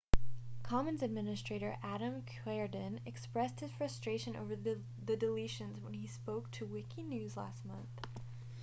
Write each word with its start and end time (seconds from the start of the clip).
commons 0.63 1.03
administrator 1.03 1.77
adam 1.83 2.23
cuerden 2.23 2.99
expressed 3.05 3.59
his 3.59 3.69
frustration 3.73 4.35
over 4.35 4.55
the 4.55 4.81
deletions 5.05 5.79
when 5.83 5.93
he 5.93 6.07
spoke 6.07 6.49
to 6.49 6.65
wikinews 6.65 7.35
last 7.35 7.63
month 7.63 8.07